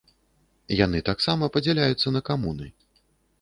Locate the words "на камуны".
2.17-2.67